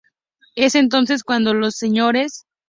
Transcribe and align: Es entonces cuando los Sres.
Es 0.55 0.73
entonces 0.73 1.23
cuando 1.23 1.53
los 1.53 1.75
Sres. 1.75 2.45